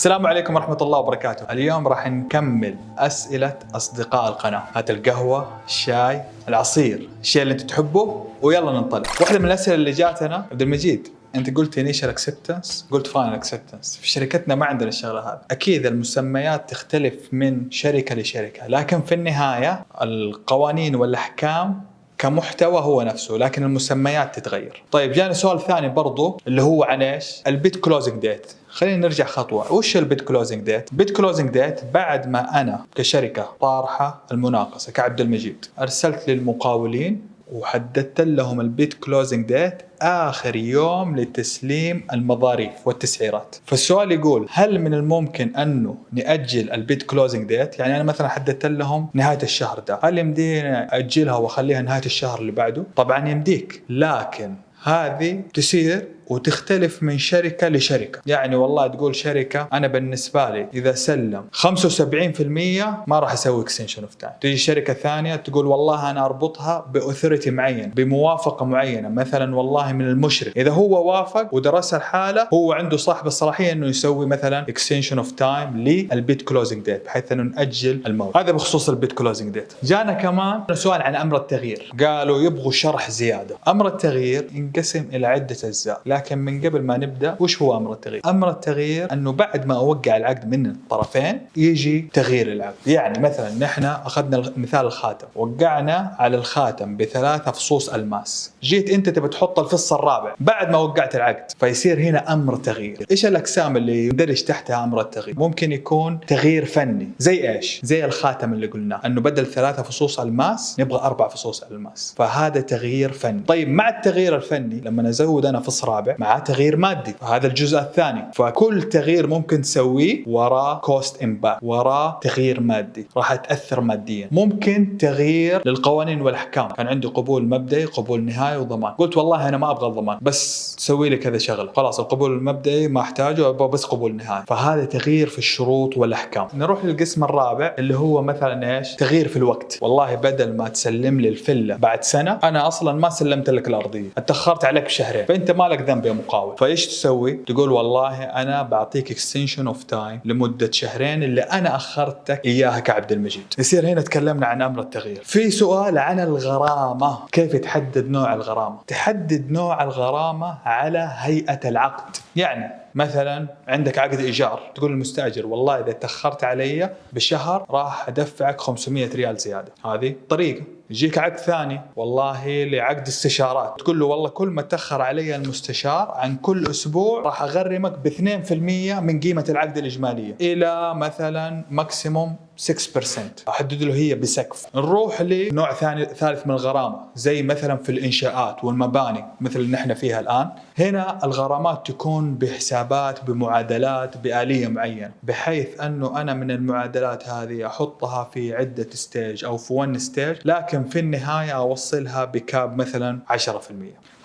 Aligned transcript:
السلام 0.00 0.26
عليكم 0.26 0.54
ورحمة 0.54 0.78
الله 0.82 0.98
وبركاته. 0.98 1.52
اليوم 1.52 1.88
راح 1.88 2.08
نكمل 2.08 2.76
أسئلة 2.98 3.58
أصدقاء 3.74 4.28
القناة. 4.28 4.62
هات 4.74 4.90
القهوة 4.90 5.48
الشاي 5.66 6.22
العصير 6.48 7.08
الشيء 7.20 7.42
اللي 7.42 7.52
أنت 7.52 7.60
تحبه 7.60 8.26
ويلا 8.42 8.72
ننطلق. 8.72 9.06
واحدة 9.20 9.38
من 9.38 9.44
الأسئلة 9.44 9.74
اللي 9.74 9.90
جاتنا 9.90 10.46
عبد 10.50 10.62
المجيد 10.62 11.08
أنت 11.34 11.56
قلت 11.56 11.78
initial 11.78 12.08
acceptance 12.08 12.88
قلت 12.90 13.06
final 13.06 13.34
acceptance 13.34 13.96
في 13.96 14.08
شركتنا 14.08 14.54
ما 14.54 14.66
عندنا 14.66 14.88
الشغلة 14.88 15.20
هذه. 15.20 15.40
أكيد 15.50 15.86
المسميات 15.86 16.70
تختلف 16.70 17.14
من 17.32 17.70
شركة 17.70 18.14
لشركة 18.14 18.66
لكن 18.66 19.02
في 19.02 19.14
النهاية 19.14 19.86
القوانين 20.02 20.94
والأحكام 20.94 21.89
كمحتوى 22.20 22.80
هو 22.80 23.02
نفسه 23.02 23.34
لكن 23.36 23.62
المسميات 23.62 24.38
تتغير. 24.38 24.82
طيب 24.90 25.12
جاني 25.12 25.34
سؤال 25.34 25.60
ثاني 25.60 25.88
برضو 25.88 26.40
اللي 26.46 26.62
هو 26.62 26.84
عن 26.84 27.02
إيش؟ 27.02 27.42
ال 27.46 27.54
bid 27.54 27.76
closing 27.76 28.20
date 28.20 28.46
خلينا 28.68 28.96
نرجع 28.96 29.24
خطوة. 29.24 29.72
وش 29.72 29.96
ال 29.96 30.02
bid 30.02 30.20
closing 30.20 30.62
date 30.62 30.94
bid 30.94 31.16
closing 31.16 31.50
date 31.50 31.80
بعد 31.94 32.28
ما 32.28 32.60
أنا 32.60 32.84
كشركة 32.94 33.48
طارحة 33.60 34.22
المناقصة 34.32 34.92
كعبد 34.92 35.20
المجيد 35.20 35.64
أرسلت 35.78 36.30
للمقاولين 36.30 37.22
وحددت 37.52 38.20
لهم 38.20 38.60
ال 38.60 38.69
bid 38.69 38.94
closing 38.94 39.46
date 39.46 39.82
آخر 40.02 40.56
يوم 40.56 41.16
لتسليم 41.16 42.06
المظاريف 42.12 42.72
والتسعيرات. 42.86 43.56
فالسؤال 43.66 44.12
يقول 44.12 44.46
هل 44.52 44.78
من 44.78 44.94
الممكن 44.94 45.56
أنه 45.56 45.96
نأجل 46.12 46.70
ال 46.70 46.78
bid 46.78 47.02
closing 47.02 47.48
date 47.48 47.78
يعني 47.78 47.96
أنا 47.96 48.02
مثلا 48.02 48.28
حددت 48.28 48.66
لهم 48.66 49.08
نهاية 49.14 49.42
الشهر 49.42 49.78
ده. 49.78 49.98
هل 50.02 50.18
يمدينا 50.18 50.96
أجلها 50.96 51.36
وأخليها 51.36 51.82
نهاية 51.82 52.04
الشهر 52.06 52.38
اللي 52.40 52.52
بعده؟ 52.52 52.84
طبعا 52.96 53.28
يمديك 53.28 53.82
لكن 53.88 54.54
هذه 54.82 55.42
تسير 55.54 56.08
وتختلف 56.30 57.02
من 57.02 57.18
شركة 57.18 57.68
لشركة، 57.68 58.20
يعني 58.26 58.56
والله 58.56 58.86
تقول 58.86 59.14
شركة 59.16 59.68
أنا 59.72 59.86
بالنسبة 59.86 60.50
لي 60.50 60.66
إذا 60.74 60.92
سلم 60.92 61.44
75% 61.52 63.04
ما 63.06 63.18
راح 63.18 63.32
أسوي 63.32 63.62
extension 63.62 64.02
of 64.02 64.14
time، 64.14 64.32
تيجي 64.40 64.56
شركة 64.56 64.92
ثانية 64.92 65.36
تقول 65.36 65.66
والله 65.66 66.10
أنا 66.10 66.24
أربطها 66.24 66.86
ب 66.94 67.00
authority 67.00 67.50
معين، 67.50 67.90
بموافقة 67.90 68.64
معينة، 68.64 69.08
مثلا 69.08 69.56
والله 69.56 69.92
من 69.92 70.08
المشرف، 70.08 70.56
إذا 70.56 70.70
هو 70.70 71.10
وافق 71.10 71.54
ودرس 71.54 71.94
الحالة 71.94 72.48
هو 72.54 72.72
عنده 72.72 72.96
صاحب 72.96 73.26
الصلاحية 73.26 73.72
إنه 73.72 73.86
يسوي 73.86 74.26
مثلا 74.26 74.60
extension 74.68 75.18
of 75.18 75.32
time 75.32 75.76
لل 75.76 76.02
bid 76.02 76.42
closing 76.42 76.84
date 76.84 77.04
بحيث 77.04 77.32
إنه 77.32 77.42
نأجل 77.42 78.02
الموعد، 78.06 78.36
هذا 78.36 78.52
بخصوص 78.52 78.88
البيت 78.88 79.12
كلوزنج 79.12 79.54
ديت. 79.54 79.72
جانا 79.82 80.12
كمان 80.12 80.60
سؤال 80.72 81.02
عن 81.02 81.14
أمر 81.14 81.36
التغيير، 81.36 81.92
قالوا 82.00 82.40
يبغوا 82.40 82.72
شرح 82.72 83.10
زيادة، 83.10 83.56
أمر 83.68 83.86
التغيير 83.86 84.46
ينقسم 84.54 85.08
إلى 85.12 85.26
عدة 85.26 85.56
أجزاء، 85.64 86.00
لكن 86.06 86.19
من 86.32 86.60
قبل 86.66 86.82
ما 86.82 86.96
نبدأ 86.96 87.36
وش 87.40 87.62
هو 87.62 87.76
أمر 87.76 87.92
التغيير؟ 87.92 88.22
أمر 88.26 88.50
التغيير 88.50 89.12
إنه 89.12 89.32
بعد 89.32 89.66
ما 89.66 89.76
أوقع 89.76 90.16
العقد 90.16 90.50
من 90.50 90.66
الطرفين 90.66 91.40
يجي 91.56 92.08
تغيير 92.12 92.52
العقد، 92.52 92.74
يعني 92.86 93.18
مثلا 93.18 93.50
نحن 93.58 93.84
أخذنا 93.84 94.52
مثال 94.56 94.86
الخاتم، 94.86 95.26
وقعنا 95.36 96.16
على 96.18 96.36
الخاتم 96.36 96.96
بثلاثة 96.96 97.50
فصوص 97.50 97.88
ألماس، 97.88 98.52
جيت 98.62 98.90
أنت 98.90 99.08
تبي 99.08 99.28
تحط 99.28 99.58
الفص 99.58 99.92
الرابع. 99.92 100.34
بعد 100.40 100.70
ما 100.70 100.78
وقعت 100.78 101.16
العقد، 101.16 101.52
فيصير 101.60 102.00
هنا 102.00 102.32
أمر 102.32 102.56
تغيير، 102.56 103.06
إيش 103.10 103.26
الأقسام 103.26 103.76
اللي 103.76 104.06
يندرج 104.06 104.42
تحتها 104.42 104.84
أمر 104.84 105.00
التغيير؟ 105.00 105.38
ممكن 105.38 105.72
يكون 105.72 106.20
تغيير 106.26 106.64
فني، 106.64 107.08
زي 107.18 107.50
إيش؟ 107.50 107.80
زي 107.84 108.04
الخاتم 108.04 108.52
اللي 108.52 108.66
قلناه، 108.66 109.00
إنه 109.06 109.20
بدل 109.20 109.46
ثلاثة 109.46 109.82
فصوص 109.82 110.20
ألماس 110.20 110.76
نبغى 110.80 110.98
أربع 110.98 111.28
فصوص 111.28 111.62
ألماس، 111.62 112.14
فهذا 112.16 112.60
تغيير 112.60 113.12
فني، 113.12 113.42
طيب 113.46 113.68
مع 113.68 113.88
التغيير 113.88 114.36
الفني 114.36 114.80
لما 114.80 115.08
أزود 115.08 115.46
أنا 115.46 115.60
فص 115.60 115.84
رابع 115.84 116.09
مع 116.18 116.38
تغيير 116.38 116.76
مادي. 116.76 117.14
هذا 117.22 117.46
الجزء 117.46 117.78
الثاني. 117.78 118.22
فكل 118.34 118.82
تغيير 118.82 119.26
ممكن 119.26 119.62
تسويه 119.62 120.24
وراه 120.26 120.78
cost 120.78 121.22
impact 121.22 121.58
وراه 121.62 122.18
تغيير 122.22 122.60
مادي. 122.60 123.06
راح 123.16 123.34
تاثر 123.34 123.80
ماديا. 123.80 124.28
ممكن 124.32 124.96
تغيير 124.98 125.62
للقوانين 125.66 126.20
والأحكام. 126.22 126.68
كان 126.68 126.88
عندي 126.88 127.06
قبول 127.06 127.48
مبدئي 127.48 127.84
قبول 127.84 128.24
نهائي 128.24 128.56
وضمان. 128.56 128.92
قلت 128.92 129.16
والله 129.16 129.48
أنا 129.48 129.56
ما 129.56 129.70
أبغى 129.70 129.86
الضمان. 129.86 130.18
بس 130.22 130.74
سوي 130.78 131.08
لي 131.08 131.16
كذا 131.16 131.38
شغلة. 131.38 131.72
خلاص 131.76 132.00
القبول 132.00 132.32
المبدئي 132.32 132.88
ما 132.88 133.00
أحتاجه 133.00 133.48
أبغى 133.48 133.68
بس 133.68 133.84
قبول 133.84 134.16
نهائي. 134.16 134.44
فهذا 134.46 134.84
تغيير 134.84 135.28
في 135.28 135.38
الشروط 135.38 135.96
والأحكام. 135.96 136.48
نروح 136.54 136.84
للقسم 136.84 137.24
الرابع 137.24 137.74
اللي 137.78 137.96
هو 137.96 138.22
مثلا 138.22 138.78
إيش؟ 138.78 138.94
تغيير 138.94 139.28
في 139.28 139.36
الوقت. 139.36 139.78
والله 139.82 140.14
بدل 140.14 140.56
ما 140.56 140.68
تسلم 140.68 141.20
لي 141.20 141.28
الفلة 141.28 141.76
بعد 141.76 142.04
سنة 142.04 142.38
أنا 142.44 142.68
أصلا 142.68 142.92
ما 142.92 143.10
سلمت 143.10 143.50
لك 143.50 143.68
الأرضية. 143.68 144.08
اتأخرت 144.18 144.64
عليك 144.64 144.84
بشهرين. 144.84 145.24
فأنت 145.24 145.50
مالك 145.50 145.80
ذنب. 145.90 145.99
يا 146.06 146.12
مقاول 146.12 146.56
فايش 146.56 146.86
تسوي؟ 146.86 147.32
تقول 147.32 147.72
والله 147.72 148.24
أنا 148.24 148.62
بعطيك 148.62 149.10
extension 149.10 149.66
of 149.66 149.84
time 149.84 150.20
لمدة 150.24 150.70
شهرين 150.72 151.22
اللي 151.22 151.40
أنا 151.40 151.76
أخرتك 151.76 152.44
إياها 152.44 152.80
كعبد 152.80 153.12
المجيد. 153.12 153.54
يصير 153.58 153.86
هنا 153.86 154.00
تكلمنا 154.00 154.46
عن 154.46 154.62
أمر 154.62 154.80
التغيير. 154.80 155.20
في 155.24 155.50
سؤال 155.50 155.98
عن 155.98 156.20
الغرامة. 156.20 157.18
كيف 157.32 157.56
تحدد 157.56 158.10
نوع 158.10 158.34
الغرامة؟ 158.34 158.78
تحدد 158.86 159.50
نوع 159.50 159.82
الغرامة 159.82 160.58
على 160.64 161.10
هيئة 161.16 161.68
العقد. 161.68 162.16
يعني 162.36 162.72
مثلا 162.94 163.46
عندك 163.68 163.98
عقد 163.98 164.20
إيجار. 164.20 164.60
تقول 164.74 164.90
للمستأجر 164.90 165.46
والله 165.46 165.80
إذا 165.80 165.92
تأخرت 165.92 166.44
علي 166.44 166.90
بشهر 167.12 167.66
راح 167.70 168.08
أدفعك 168.08 168.60
500 168.60 169.14
ريال 169.14 169.36
زيادة. 169.36 169.72
هذه 169.84 170.14
طريقة. 170.28 170.62
يجيك 170.90 171.18
عقد 171.18 171.36
ثاني. 171.36 171.80
والله 171.96 172.64
لعقد 172.64 173.06
استشارات. 173.06 173.74
تقول 173.78 173.98
له 173.98 174.06
والله 174.06 174.28
كل 174.28 174.48
ما 174.48 174.62
تأخر 174.62 175.02
علي 175.02 175.36
المستشار 175.36 176.10
عن 176.10 176.36
كل 176.36 176.66
أسبوع 176.70 177.22
راح 177.22 177.42
أغرمك 177.42 177.98
ب 177.98 178.06
2% 178.06 179.00
من 179.00 179.20
قيمة 179.20 179.44
العقد 179.48 179.78
الإجمالية. 179.78 180.36
إلى 180.40 180.94
مثلا 180.94 181.64
ماكسيموم 181.70 182.36
6% 182.56 183.48
أحدد 183.48 183.82
له 183.82 183.94
هي 183.94 184.14
بسقف. 184.14 184.66
نروح 184.74 185.22
لنوع 185.22 185.72
ثاني 185.72 186.04
ثالث 186.04 186.46
من 186.46 186.52
الغرامة. 186.54 186.96
زي 187.14 187.42
مثلا 187.42 187.76
في 187.76 187.92
الإنشاءات 187.92 188.64
والمباني 188.64 189.24
مثل 189.40 189.60
اللي 189.60 189.72
نحن 189.72 189.94
فيها 189.94 190.20
الآن. 190.20 190.48
هنا 190.78 191.24
الغرامات 191.24 191.86
تكون 191.86 192.34
بحسابات 192.34 193.24
بمعادلات 193.24 194.16
بآلية 194.16 194.68
معينة. 194.68 195.10
بحيث 195.22 195.80
أنه 195.80 196.20
أنا 196.20 196.34
من 196.34 196.50
المعادلات 196.50 197.28
هذه 197.28 197.66
أحطها 197.66 198.30
في 198.32 198.54
عدة 198.54 198.86
stage 198.90 199.44
أو 199.44 199.56
في 199.56 199.72
1 199.72 199.96
stage 199.96 200.36
لكن 200.44 200.79
في 200.84 200.98
النهاية 200.98 201.50
أوصلها 201.50 202.24
ب 202.24 202.37
cap 202.37 202.76
مثلا 202.76 203.18
10% 203.30 203.32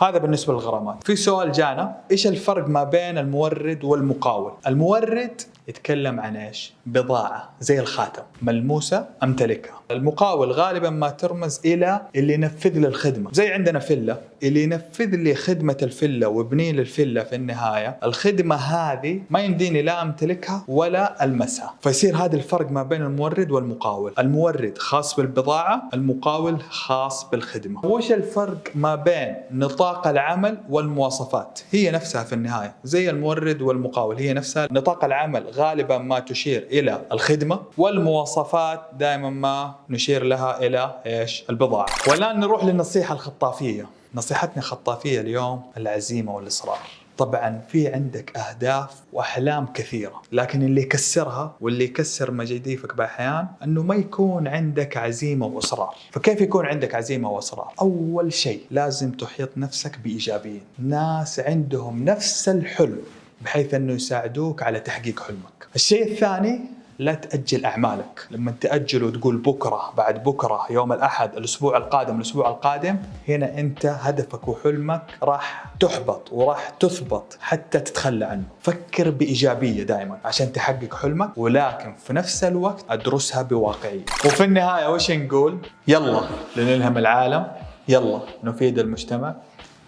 هذا 0.02 0.18
بالنسبة 0.18 0.54
للغرامات. 0.54 1.04
في 1.04 1.16
سؤال 1.16 1.52
جانا 1.52 1.96
إيش 2.12 2.28
الفرق 2.28 2.68
ما 2.68 2.84
بين 2.84 3.18
المورد 3.18 3.84
والمقاول؟ 3.84 4.52
المورد 4.68 5.42
يتكلم 5.68 6.20
عن 6.20 6.36
إيش؟ 6.36 6.74
بضاعة 6.86 7.50
زي 7.60 7.80
الخاتم. 7.80 8.22
ملموسة 8.42 9.08
امتلكها 9.24 9.82
المقاول 9.92 10.52
غالبا 10.52 10.90
ما 10.90 11.10
ترمز 11.10 11.62
إلى 11.66 12.02
اللي 12.16 12.34
ينفذ 12.34 12.80
لي 12.80 12.88
الخدمة. 12.88 13.30
زي 13.34 13.54
عندنا 13.54 13.80
فيلا 13.80 14.18
اللي 14.44 14.64
ينفذ 14.64 15.16
لي 15.16 15.36
خدمة 15.36 15.78
الفيلا 15.82 16.28
ويبني 16.28 16.72
لي 16.72 16.82
الفيلا 16.82 17.24
في 17.24 17.36
النهاية 17.36 17.98
الخدمة 18.04 18.56
هذه 18.56 19.22
ما 19.30 19.40
يمديني 19.40 19.82
لا 19.82 20.02
امتلكها 20.02 20.66
ولا 20.68 21.24
ألمسها. 21.24 21.74
فيصير 21.82 22.16
هذا 22.16 22.36
الفرق 22.36 22.72
ما 22.72 22.84
بين 22.84 23.02
المورد 23.02 23.52
والمقاول. 23.52 24.14
المورد 24.20 24.78
خاص 24.78 25.16
بالبضاعة 25.16 25.90
المقاول 25.94 26.62
خاص 26.62 27.30
بالخدمة. 27.30 27.86
وش 27.86 28.12
الفرق 28.12 28.58
ما 28.76 28.96
بين 28.96 29.36
نطاق 29.52 30.08
العمل 30.08 30.58
والمواصفات؟ 30.70 31.60
هي 31.72 31.92
نفسها 31.92 32.24
في 32.24 32.34
النهاية 32.34 32.76
زي 32.84 33.10
المورد 33.10 33.62
والمقاول 33.62 34.16
هي 34.18 34.34
نفسها 34.34 34.68
نطاق 34.72 35.06
العمل 35.06 35.55
غالبا 35.56 35.98
ما 35.98 36.20
تشير 36.20 36.68
إلى 36.72 37.02
الخدمة 37.12 37.60
والمواصفات 37.78 38.82
دائما 38.94 39.30
ما 39.30 39.76
نشير 39.90 40.24
لها 40.24 40.60
إلى 40.60 41.02
إيش؟ 41.06 41.44
البضاعة. 41.50 41.86
والآن 42.08 42.40
نروح 42.40 42.64
للنصيحة 42.64 43.14
الخطافية. 43.14 43.86
نصيحتنا 44.16 44.62
خطافيه 44.62 45.22
اليوم 45.22 45.62
العزيمة 45.78 46.36
والإصرار. 46.36 46.80
طبعا 47.18 47.62
في 47.68 47.88
عندك 47.88 48.38
أهداف 48.38 48.90
وأحلام 49.14 49.66
كثيرة 49.74 50.22
لكن 50.32 50.62
اللي 50.64 50.82
يكسرها 50.82 51.56
واللي 51.62 51.84
يكسر 51.84 52.32
مجاديفك 52.32 52.96
بأحيان 52.96 53.48
أنه 53.64 53.84
ما 53.84 53.96
يكون 53.96 54.48
عندك 54.48 54.98
عزيمة 54.98 55.46
وإصرار. 55.46 55.96
فكيف 56.12 56.42
يكون 56.42 56.66
عندك 56.66 56.96
عزيمة 56.96 57.30
وإصرار؟ 57.30 57.72
أول 57.82 58.34
شيء 58.34 58.62
لازم 58.72 59.12
تحيط 59.12 59.50
نفسك 59.58 60.00
بإيجابيين. 60.00 60.62
ناس 60.80 61.40
عندهم 61.40 62.06
نفس 62.06 62.50
الحلم. 62.50 63.02
بحيث 63.42 63.74
أنه 63.74 63.94
يساعدوك 63.94 64.64
على 64.64 64.80
تحقيق 64.80 65.20
حلمك. 65.20 65.68
الشيء 65.76 66.12
الثاني 66.12 66.62
لا 67.00 67.14
تأجل 67.14 67.66
أعمالك. 67.66 68.28
لما 68.32 68.54
تأجل 68.62 69.04
وتقول 69.04 69.38
بكرة 69.38 69.94
بعد 69.98 70.24
بكرة 70.24 70.66
يوم 70.70 70.94
الأحد 70.94 71.36
الأسبوع 71.36 71.78
القادم 71.78 72.16
الأسبوع 72.16 72.50
القادم 72.50 72.98
هنا 73.28 73.60
أنت 73.60 73.86
هدفك 73.86 74.48
وحلمك 74.48 75.02
راح 75.24 75.66
تحبط 75.80 76.32
وراح 76.32 76.70
تثبط 76.70 77.38
حتى 77.42 77.80
تتخلى 77.80 78.26
عنه. 78.26 78.44
فكر 78.62 79.10
بإيجابية 79.10 79.84
دائما 79.84 80.18
عشان 80.26 80.52
تحقق 80.54 80.94
حلمك 80.96 81.30
ولكن 81.38 81.96
في 81.96 82.14
نفس 82.14 82.44
الوقت 82.44 82.86
أدرسها 82.90 83.42
بواقعية. 83.42 84.06
وفي 84.26 84.44
النهاية 84.44 84.88
وش 84.94 85.12
نقول؟ 85.12 85.58
يلا 85.88 86.22
لنلهم 86.56 86.98
العالم 86.98 87.48
يلا 87.88 88.22
نفيد 88.44 88.80
المجتمع. 88.80 89.36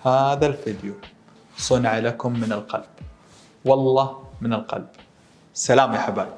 هذا 0.05 0.47
الفيديو 0.47 0.93
صنع 1.57 1.99
لكم 1.99 2.33
من 2.33 2.51
القلب. 2.51 2.85
والله 3.67 4.23
من 4.41 4.53
القلب. 4.53 4.87
سلام 5.53 5.93
يا 5.93 5.99
حبايب. 5.99 6.33